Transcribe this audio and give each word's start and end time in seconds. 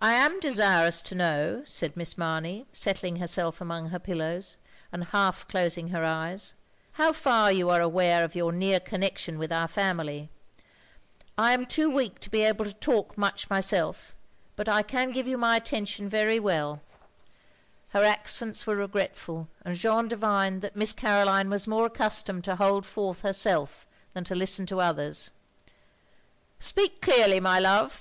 "I 0.00 0.14
am 0.14 0.40
desirous 0.40 1.00
to 1.02 1.14
know," 1.14 1.62
said 1.64 1.96
Miss 1.96 2.18
Mamey, 2.18 2.66
settling 2.72 3.18
herself 3.18 3.60
among 3.60 3.90
her 3.90 4.00
pillows, 4.00 4.56
and 4.90 5.04
half 5.04 5.46
closing 5.46 5.90
her 5.90 6.04
eyes," 6.04 6.54
how 6.98 7.12
far 7.12 7.52
you 7.52 7.70
are 7.70 7.80
aware 7.80 8.24
of 8.24 8.34
your 8.34 8.50
near 8.50 8.80
connection 8.80 9.38
with 9.38 9.52
our 9.52 9.68
family. 9.68 10.30
I 11.38 11.52
am 11.52 11.64
too 11.64 11.88
weak 11.88 12.18
to 12.22 12.28
be 12.28 12.42
able 12.42 12.64
to 12.64 12.72
talk 12.74 13.16
much 13.16 13.48
myself, 13.48 14.16
but 14.56 14.68
I 14.68 14.82
can 14.82 15.12
give 15.12 15.28
you 15.28 15.38
my 15.38 15.54
attention 15.54 16.08
very 16.08 16.40
well." 16.40 16.82
Her 17.90 18.02
accents 18.02 18.62
OF 18.62 18.64
GROSVENOR 18.64 18.88
SQUARE 18.88 18.88
25 18.90 18.96
were 19.28 19.36
regretful, 19.44 19.48
and 19.64 19.76
Jeanne 19.76 20.08
divined 20.08 20.62
that 20.62 20.74
Miss 20.74 20.92
Caroline 20.92 21.48
was 21.48 21.68
more 21.68 21.86
accustomed 21.86 22.42
to 22.42 22.56
hold 22.56 22.84
forth 22.84 23.20
herself 23.22 23.86
than 24.12 24.24
to 24.24 24.34
listen 24.34 24.66
to 24.66 24.80
others. 24.80 25.30
Speak 26.58 27.00
clearly, 27.00 27.38
my 27.38 27.60
love. 27.60 27.98